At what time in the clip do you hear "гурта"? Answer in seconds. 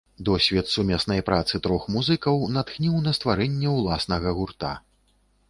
4.41-4.73